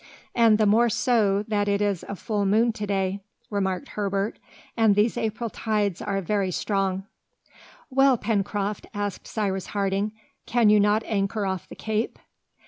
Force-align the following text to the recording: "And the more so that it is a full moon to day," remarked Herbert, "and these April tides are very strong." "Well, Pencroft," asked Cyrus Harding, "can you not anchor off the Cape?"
"And 0.33 0.57
the 0.57 0.65
more 0.65 0.89
so 0.89 1.43
that 1.47 1.67
it 1.67 1.79
is 1.79 2.03
a 2.09 2.15
full 2.15 2.43
moon 2.43 2.71
to 2.73 2.87
day," 2.87 3.19
remarked 3.51 3.89
Herbert, 3.89 4.39
"and 4.75 4.95
these 4.95 5.15
April 5.15 5.51
tides 5.51 6.01
are 6.01 6.21
very 6.21 6.49
strong." 6.49 7.03
"Well, 7.91 8.17
Pencroft," 8.17 8.87
asked 8.95 9.27
Cyrus 9.27 9.67
Harding, 9.67 10.13
"can 10.47 10.71
you 10.71 10.79
not 10.79 11.03
anchor 11.05 11.45
off 11.45 11.69
the 11.69 11.75
Cape?" 11.75 12.17